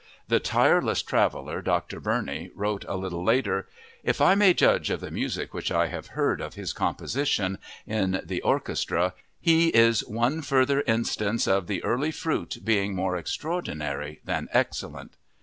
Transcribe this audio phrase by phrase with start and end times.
[0.29, 1.99] The tireless traveler, Dr.
[1.99, 3.69] Burney, wrote a little later:
[4.03, 8.19] "If I may judge of the music which I have heard of his composition, in
[8.25, 14.49] the orchestra, he is one further instance of the early fruit being more extraordinary than
[14.51, 15.17] excellent."